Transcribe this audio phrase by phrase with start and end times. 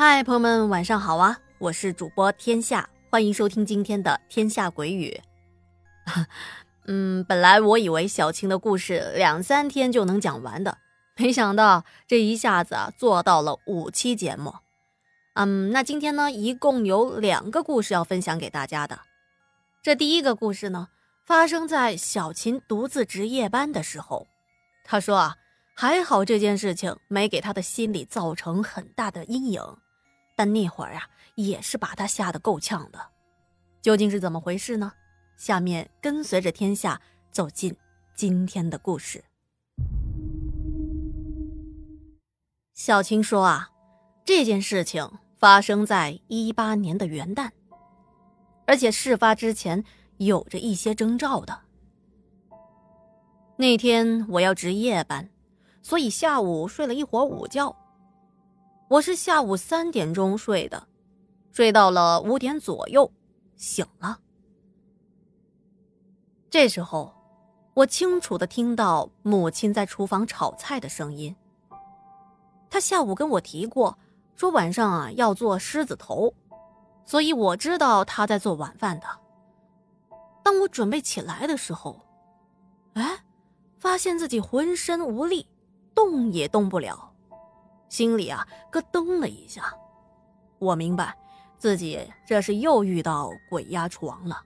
[0.00, 1.40] 嗨，朋友们，晚上好啊！
[1.58, 5.20] 我是主播天下，欢迎收听今天的《天下鬼语》。
[6.86, 10.78] 嗯，本来我以为小青的故事两三天就能讲完的，
[11.16, 14.54] 没想到这一下子啊做到了五期节目。
[15.34, 19.00] 嗯，那今天呢，一共有两个故事要分享给大家的。
[19.82, 20.86] 这第一个故事呢，
[21.26, 24.28] 发生在小琴独自值夜班的时候。
[24.84, 25.34] 她说啊，
[25.74, 29.60] 还好这件事情没给她的心理造成很大的阴影。
[30.38, 31.02] 但那会儿啊，
[31.34, 33.00] 也是把他吓得够呛的。
[33.82, 34.92] 究竟是怎么回事呢？
[35.36, 37.00] 下面跟随着天下
[37.32, 37.76] 走进
[38.14, 39.24] 今天的故事。
[42.72, 43.70] 小青说啊，
[44.24, 47.50] 这件事情发生在一八年的元旦，
[48.64, 49.82] 而且事发之前
[50.18, 51.62] 有着一些征兆的。
[53.56, 55.28] 那天我要值夜班，
[55.82, 57.74] 所以下午睡了一会儿午觉。
[58.88, 60.88] 我是下午三点钟睡的，
[61.52, 63.12] 睡到了五点左右
[63.54, 64.18] 醒了。
[66.48, 67.12] 这时候，
[67.74, 71.36] 我清楚的听到母亲在厨房炒菜的声音。
[72.70, 73.98] 她下午跟我提过，
[74.34, 76.32] 说晚上啊要做狮子头，
[77.04, 79.06] 所以我知道她在做晚饭的。
[80.42, 82.00] 当我准备起来的时候，
[82.94, 83.22] 哎，
[83.78, 85.46] 发现自己浑身无力，
[85.94, 87.12] 动也动不了。
[87.88, 89.72] 心里啊咯噔了一下，
[90.58, 91.16] 我明白
[91.58, 94.42] 自己这是又遇到鬼压床了。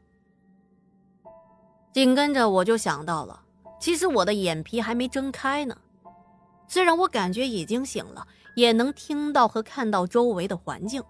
[1.92, 3.42] 紧跟着我就想到了，
[3.78, 5.76] 其实我的眼皮还没睁开呢。
[6.66, 8.26] 虽然我感觉已经醒了，
[8.56, 11.02] 也能听到和看到周围的环境，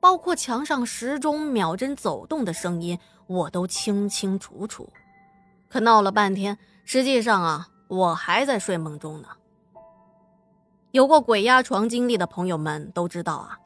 [0.00, 4.92] 包括墙上时钟秒针走动的声音，我都清清楚楚。
[5.68, 9.28] 可闹了半天，实际上啊，我还在睡梦中呢。
[10.92, 13.58] 有过鬼压床经历的朋友们都知道啊，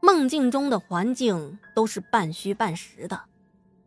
[0.00, 3.20] 梦境中的环境都是半虚半实的，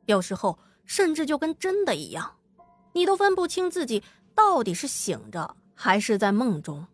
[0.06, 2.36] 有时候甚至就跟真的一样，
[2.94, 4.04] 你都分不清自己
[4.36, 6.86] 到底是醒着还是在梦中。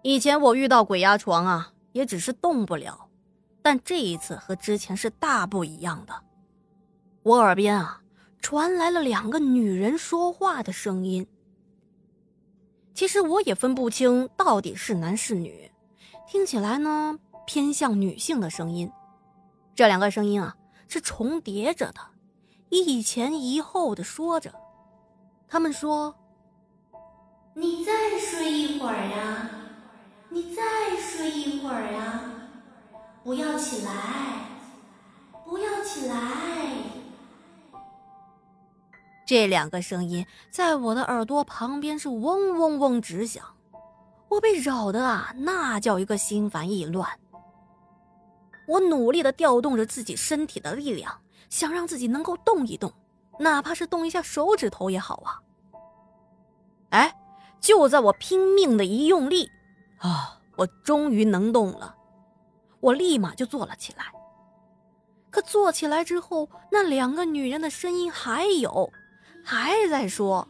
[0.00, 3.08] 以前我遇到鬼压床啊，也只是动不了，
[3.60, 6.14] 但这一次和之前是大不一样的。
[7.24, 8.00] 我耳边啊
[8.40, 11.26] 传来了两个女人说话的声音。
[12.98, 15.70] 其实我也分不清到底是男是女，
[16.26, 17.16] 听起来呢
[17.46, 18.90] 偏向女性的声音。
[19.76, 20.56] 这两个声音啊
[20.88, 22.00] 是重叠着的，
[22.70, 24.52] 一前一后的说着。
[25.46, 26.12] 他们说
[27.54, 29.48] ：“你再睡一会儿呀，
[30.28, 30.60] 你再
[31.00, 32.32] 睡一会儿呀，
[33.22, 33.92] 不要起来，
[35.44, 36.16] 不要起来。”
[39.28, 43.44] 这两个声音在我的耳朵旁边是嗡嗡嗡直响，
[44.30, 47.06] 我被扰的啊，那叫一个心烦意乱。
[48.66, 51.14] 我努力的调动着自己身体的力量，
[51.50, 52.90] 想让自己能够动一动，
[53.38, 55.36] 哪怕是动一下手指头也好啊。
[56.88, 57.14] 哎，
[57.60, 59.46] 就在我拼命的一用力，
[59.98, 61.94] 啊，我终于能动了，
[62.80, 64.06] 我立马就坐了起来。
[65.28, 68.90] 可坐起来之后，那两个女人的声音还有。
[69.50, 70.46] 还在说，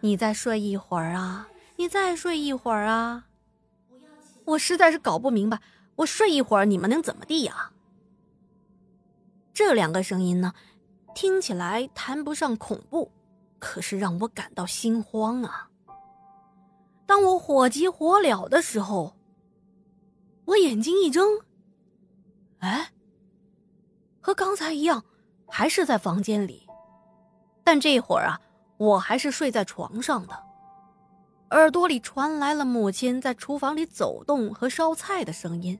[0.00, 1.46] 你再睡一会儿啊！
[1.76, 3.26] 你再睡一会儿啊！
[4.46, 5.60] 我实在是搞不明白，
[5.94, 7.70] 我睡一会儿你们能怎么地呀？
[9.52, 10.54] 这两个声音呢，
[11.14, 13.12] 听起来谈不上恐怖，
[13.58, 15.68] 可是让我感到心慌啊！
[17.04, 19.14] 当我火急火燎的时候，
[20.46, 21.28] 我眼睛一睁，
[22.60, 22.90] 哎，
[24.18, 25.04] 和刚才一样，
[25.46, 26.66] 还是在房间里。
[27.70, 28.40] 但这会儿啊，
[28.78, 30.34] 我还是睡在床上的，
[31.50, 35.78] 耳朵里传来了母亲在厨房里走动和烧菜的声音，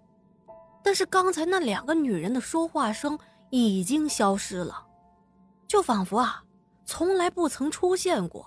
[0.84, 3.18] 但是刚才那两个女人的说话声
[3.50, 4.86] 已经消失了，
[5.66, 6.44] 就仿佛啊，
[6.84, 8.46] 从来不曾出现过。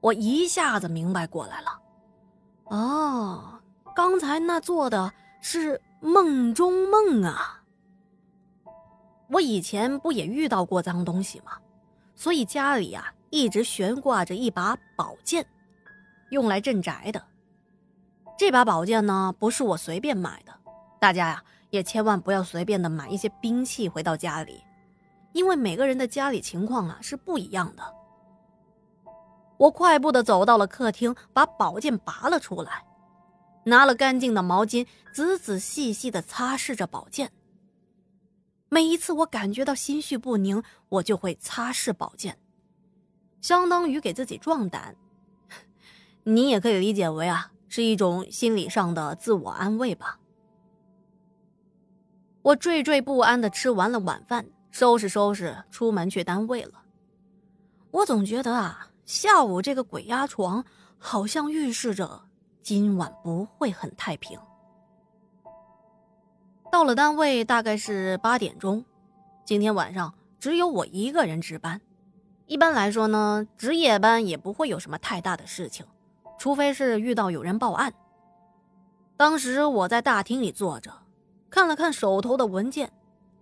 [0.00, 1.78] 我一下子明白过来了，
[2.74, 3.60] 哦，
[3.94, 5.12] 刚才那做的
[5.42, 7.62] 是梦中梦啊！
[9.28, 11.52] 我以前不也遇到过脏东西吗？
[12.18, 15.46] 所以家里呀一直悬挂着一把宝剑，
[16.30, 17.24] 用来镇宅的。
[18.36, 20.52] 这把宝剑呢不是我随便买的，
[21.00, 24.60] 大家呀也千万不要随便的买一些兵器回到家里，
[25.32, 27.82] 因为每个人的家里情况啊是不一样的。
[29.56, 32.84] 我快步的走到了客厅，把宝剑拔了出来，
[33.62, 37.30] 拿了干净的毛巾，仔仔细细的擦拭着宝剑。
[38.68, 42.38] 每一次我感觉到心绪不宁，我就会擦拭宝剑，
[43.40, 44.94] 相当于给自己壮胆。
[46.24, 50.18] 你也可以理解为啊，是一种心理上的自我安慰吧。
[52.42, 56.82] 我惴惴不安的吃完了晚饭，收拾收拾出门去单位了。
[57.90, 60.62] 我总觉得啊，下午这个鬼压床
[60.98, 62.22] 好像预示着
[62.62, 64.38] 今晚不会很太平。
[66.70, 68.84] 到了单位大概是八点钟，
[69.44, 71.80] 今天晚上只有我一个人值班。
[72.46, 75.86] 一般来说呢，值夜班也不会有什么太大的事情，
[76.38, 77.92] 除非是遇到有人报案。
[79.16, 80.92] 当时我在大厅里坐着，
[81.50, 82.92] 看了看手头的文件，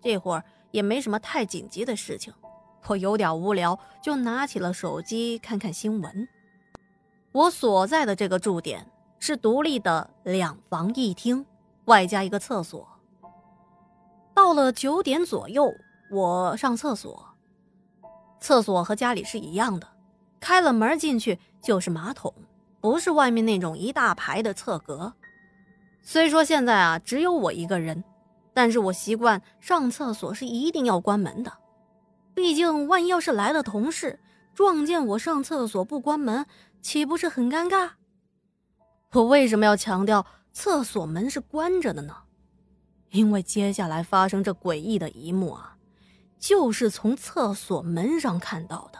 [0.01, 2.33] 这会儿也没什么太紧急的事情，
[2.87, 6.29] 我有点无聊，就拿起了手机看看新闻。
[7.33, 8.87] 我所在的这个驻点
[9.19, 11.45] 是独立的两房一厅，
[11.87, 12.89] 外加一个厕所。
[14.47, 15.75] 到了九点左右，
[16.09, 17.35] 我上厕所。
[18.39, 19.89] 厕所和家里是一样的，
[20.39, 22.33] 开了门进去就是马桶，
[22.81, 25.13] 不是外面那种一大排的厕格。
[26.01, 28.05] 虽说现在啊只有我一个人，
[28.55, 31.53] 但是我习惯上厕所是一定要关门的，
[32.33, 34.21] 毕竟万一要是来了同事
[34.55, 36.47] 撞见我上厕所不关门，
[36.81, 37.91] 岂不是很尴尬？
[39.11, 42.15] 我为什么要强调厕所门是关着的呢？
[43.11, 45.73] 因为接下来发生这诡异的一幕啊。
[46.39, 48.99] 就是从厕所门上看到的。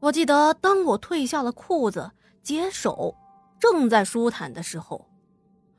[0.00, 2.12] 我记得，当我褪下了裤子，
[2.42, 3.16] 解手，
[3.58, 5.08] 正在舒坦的时候，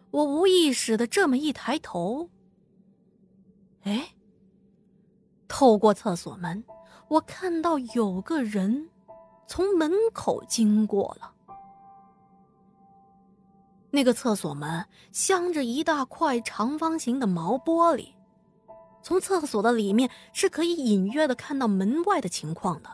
[0.09, 2.31] 我无意识的这么一抬头，
[3.83, 4.15] 哎，
[5.48, 6.63] 透过厕所门，
[7.07, 8.89] 我看到有个人
[9.48, 11.34] 从门口经过了。
[13.95, 18.09] 那个厕所门镶着一大块长方形的毛玻璃。
[19.01, 22.89] 从厕所的里面是可以隐约的看到门外的情况的。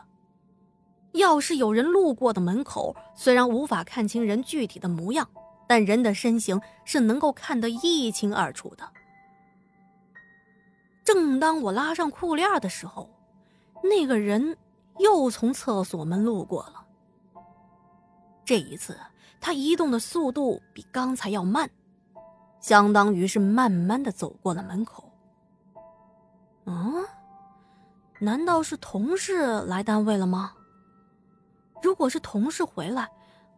[1.12, 5.28] 要是有人路过的门口，虽然无法看清人具体的模样，
[5.66, 8.88] 但人的身形是能够看得一清二楚的。
[11.04, 13.10] 正当我拉上裤链的时候，
[13.82, 14.56] 那个人
[14.98, 16.86] 又从厕所门路过了。
[18.44, 18.96] 这一次，
[19.42, 21.68] 他移动的速度比刚才要慢，
[22.60, 25.12] 相当于是慢慢的走过了门口。
[26.64, 27.04] 嗯，
[28.20, 30.54] 难道是同事来单位了吗？
[31.82, 33.10] 如果是同事回来，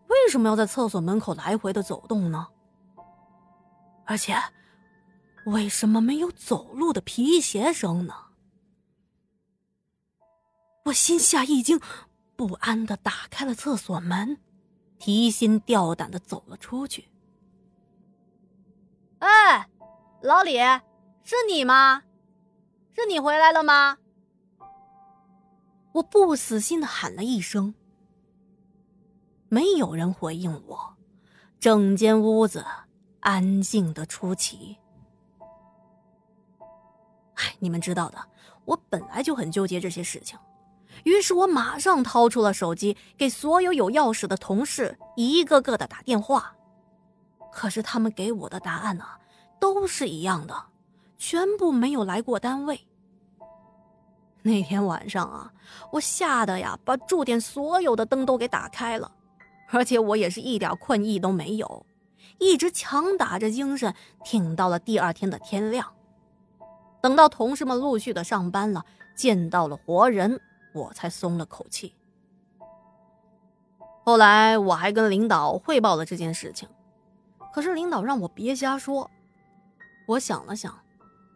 [0.08, 2.48] 为什么要在厕所门口来回的走动呢？
[4.06, 4.34] 而且，
[5.44, 8.14] 为什么没有走路的皮鞋声呢？
[10.86, 11.78] 我心下一惊，
[12.36, 14.38] 不安的打开了厕所门，
[15.04, 17.10] 提心吊胆的走了出去。
[19.18, 19.68] 哎，
[20.22, 20.56] 老李，
[21.22, 22.04] 是你吗？
[22.94, 23.98] 是你回来了吗？
[25.92, 27.74] 我不死心的喊了一声，
[29.50, 30.96] 没有人回应我，
[31.60, 32.64] 整间屋子
[33.20, 34.78] 安静的出奇。
[37.34, 38.26] 哎，你们知道的，
[38.64, 40.38] 我本来就很纠结这些事情，
[41.04, 46.54] 于是我马上掏出了手机，给所有有钥匙的同事一个个的打电话，
[47.52, 49.04] 可是他们给我的答案呢，
[49.60, 50.54] 都是一样的。
[51.16, 52.78] 全部没有来过单位。
[54.42, 55.52] 那天晚上啊，
[55.92, 59.10] 我吓得呀，把住店所有的灯都给打开了，
[59.70, 61.86] 而且我也是一点困意都没有，
[62.38, 65.86] 一直强打着精神挺到了第二天的天亮。
[67.00, 68.84] 等到同事们陆续的上班了，
[69.16, 70.38] 见到了活人，
[70.74, 71.94] 我才松了口气。
[74.04, 76.68] 后来我还跟领导汇报了这件事情，
[77.54, 79.10] 可是领导让我别瞎说。
[80.06, 80.78] 我想了想。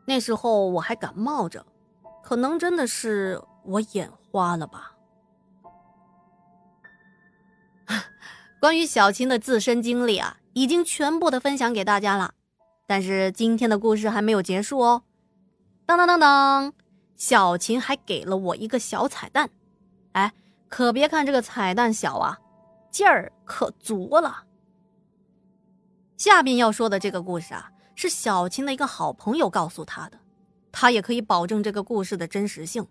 [0.07, 1.65] 那时候我还感冒着，
[2.23, 4.95] 可能真的是我眼花了吧。
[8.59, 12.33] 关于小琴的自身经历啊，已经全部的分享给大家了，
[12.87, 15.03] 但是今天的故事还没有结束哦。
[15.85, 16.73] 当当当当，
[17.19, 19.51] 小琴还给了我一个小彩蛋，
[20.13, 20.33] 哎，
[20.69, 22.39] 可别看这个彩蛋小啊，
[22.91, 24.45] 劲儿可足了。
[26.17, 27.73] 下面要说的这个故事啊。
[28.01, 30.21] 是小琴的一个好朋友告诉他的，
[30.71, 32.87] 他也可以保证这个故事的真实性，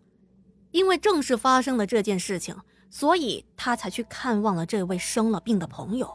[0.71, 2.53] 因为正是发生了这件事情，
[2.89, 6.13] 所以他才去看望了这位生了病的朋友。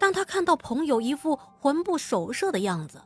[0.00, 3.02] 当他看到朋友一副魂不守舍的样子，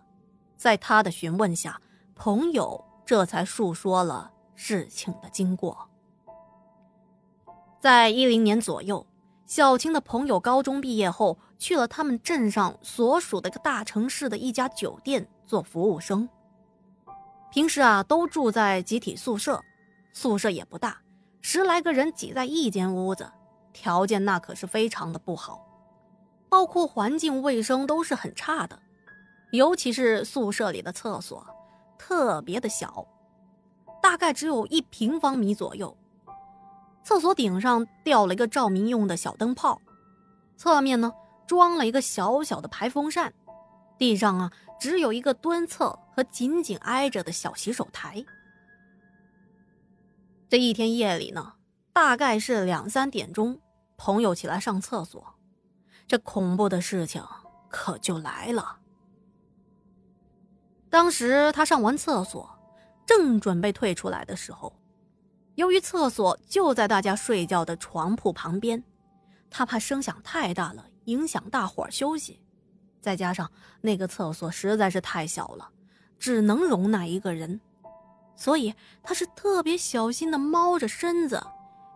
[0.56, 1.80] 在他的询问下，
[2.14, 5.88] 朋友这才述说了事情的经过。
[7.80, 9.06] 在一零年左右。
[9.48, 16.28] 小青的朋友高中毕业后去了他们镇上所属的一个大城市的一家酒店做服务生。
[17.52, 19.62] 平时啊都住在集体宿舍，
[20.12, 21.00] 宿舍也不大，
[21.40, 23.30] 十来个人挤在一间屋子，
[23.72, 25.64] 条件那可是非常的不好，
[26.48, 28.76] 包括环境卫生都是很差的，
[29.52, 31.46] 尤其是宿舍里的厕所，
[31.98, 33.06] 特别的小，
[34.02, 35.96] 大概只有一平方米左右。
[37.02, 39.80] 厕所顶上吊了一个照明用的小灯泡，
[40.56, 41.12] 侧面呢
[41.46, 43.32] 装了一个小小的排风扇，
[43.96, 48.24] 地上啊只有一个蹲厕和紧紧挨着的小洗手台。
[50.48, 51.54] 这一天夜里呢，
[51.92, 53.60] 大概是两三点钟，
[53.96, 55.34] 朋友起来上厕所，
[56.08, 57.22] 这恐怖的事情
[57.68, 58.78] 可就来了。
[60.88, 62.48] 当时他上完厕所，
[63.04, 64.72] 正准备退出来的时候。
[65.56, 68.82] 由于厕所就在大家睡觉的床铺旁边，
[69.50, 72.40] 他怕声响太大了影响大伙儿休息，
[73.00, 73.50] 再加上
[73.80, 75.70] 那个厕所实在是太小了，
[76.18, 77.58] 只能容纳一个人，
[78.36, 81.42] 所以他是特别小心的猫着身子，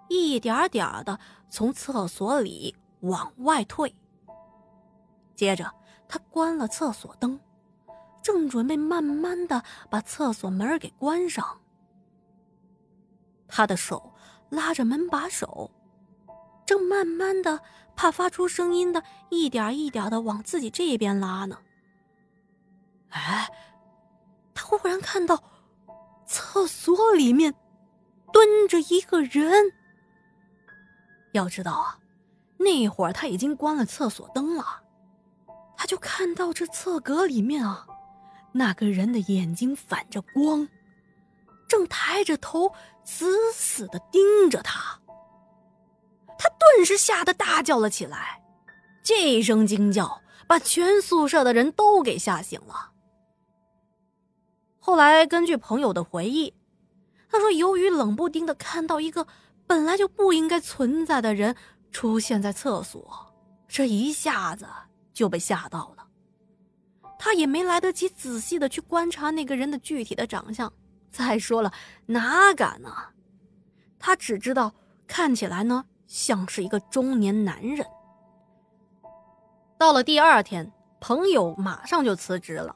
[0.09, 1.19] 一点点的
[1.51, 3.95] 从厕所里往外退。
[5.37, 5.71] 接着
[6.09, 7.39] 他关了厕所灯，
[8.23, 11.61] 正准备慢慢的把厕所门给关上。
[13.49, 14.13] 他的手
[14.49, 15.71] 拉着门把手，
[16.65, 17.61] 正慢慢的
[17.97, 21.59] 怕发出声音的，一点一点的往自己这边拉呢。
[23.09, 23.51] 哎，
[24.55, 25.43] 他忽然看到
[26.27, 27.55] 厕所里面
[28.33, 29.73] 蹲着一个人。
[31.33, 31.99] 要知道啊，
[32.59, 34.65] 那会儿他已经关了厕所灯了，
[35.77, 37.87] 他就看到这厕格里面啊，
[38.53, 40.69] 那个人的眼睛反着光。
[41.69, 42.73] 正抬着头，
[43.05, 44.99] 死死的盯着他。
[46.37, 48.43] 他顿时吓得大叫了起来，
[49.03, 52.91] 这一声惊叫把全宿舍的人都给吓醒了。
[54.79, 56.53] 后来根据朋友的回忆，
[57.31, 59.27] 他说，由于冷不丁的看到一个
[59.67, 61.55] 本来就不应该存在的人
[61.93, 63.33] 出现在厕所，
[63.69, 64.67] 这一下子
[65.13, 66.00] 就被吓到了。
[67.23, 70.73] 他也没来得及仔细的去观察那个人的具体的长相。
[71.13, 71.71] 再说了，
[72.07, 72.91] 哪敢呢？
[73.99, 74.73] 他只知道
[75.07, 77.87] 看起来呢像是一个中年男人。
[79.77, 82.75] 到了第二天，朋友马上就辞职了，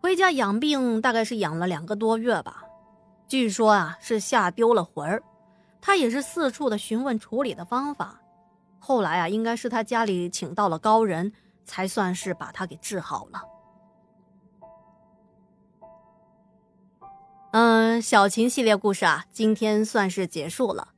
[0.00, 2.62] 回家养病，大概是养了两个多月吧。
[3.26, 5.20] 据说啊是吓丢了魂儿，
[5.80, 8.20] 他也是四处的询问处理的方法。
[8.78, 11.32] 后来啊，应该是他家里请到了高人，
[11.68, 13.42] 才算是把他给治好了。
[17.52, 20.88] 嗯，小琴系列故事啊，今天算是结束了。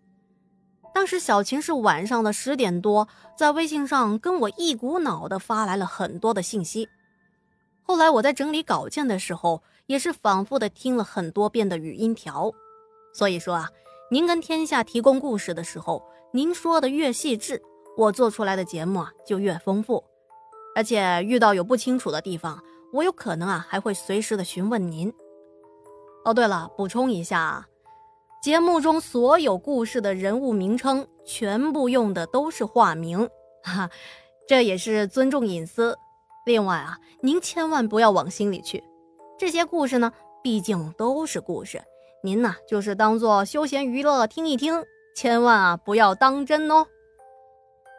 [0.95, 6.89] 当时小琴是晚上的十点多，在微信上跟我一股脑的发来了很多的信息。
[7.83, 12.53] 后来我在整理稿件的时候，也是反复的听了很多遍的语音条。
[13.15, 13.69] 所以说啊，
[14.11, 17.63] 您跟天下提供故事的时候，您说的越细致，
[17.97, 20.05] 我做出来的节目啊就越丰富。
[20.75, 22.63] 而且遇到有不清楚的地方，
[22.93, 25.13] 我有可能啊还会随时的询问您。
[26.25, 27.67] 哦，对了，补充一下啊，
[28.43, 33.29] 节目中所有故事的人物名称全部用的都是化名，
[33.63, 33.89] 哈，
[34.47, 35.97] 这也是尊重隐私。
[36.47, 38.83] 另外啊，您千万不要往心里去，
[39.39, 40.13] 这些故事呢，
[40.43, 41.83] 毕竟都是故事，
[42.23, 44.85] 您呢就是当做休闲娱乐听一听，
[45.17, 46.87] 千万啊不要当真哦。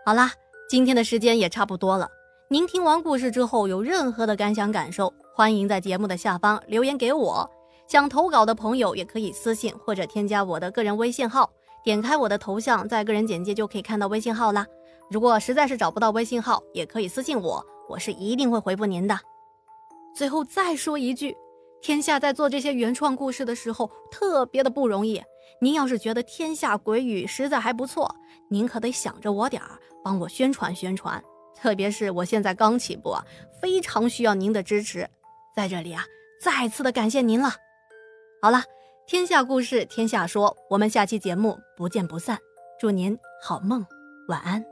[0.05, 0.31] 好啦，
[0.69, 2.09] 今天的时间也差不多了，
[2.51, 7.49] 您听完故事之后有任何的感想感受，欢迎在节目的下方留言给我。
[7.87, 11.49] 想投稿的朋友也可以私信或者添加我的个人微信号，
[11.81, 14.67] 点开我的头像，在个人简介就可以看到微信号啦。
[15.09, 19.17] 如果实在是找不到微信号，也可以私信我，我是一定会回复您的。
[20.13, 21.33] 最后再说一句，
[21.81, 25.23] 天下在做这些原创故事的时候特别的不容易。
[25.61, 28.13] 您要是觉得天下鬼语实在还不错，
[28.49, 31.23] 您可得想着我点儿，帮我宣传宣传。
[31.55, 33.25] 特别是我现在刚起步啊，
[33.61, 35.07] 非常需要您的支持。
[35.55, 36.05] 在这里啊，
[36.41, 37.53] 再次的感谢您了。
[38.41, 38.63] 好了，
[39.05, 42.39] 天下故事，天下说，我们下期节目不见不散。
[42.79, 43.85] 祝您好梦，
[44.27, 44.70] 晚安。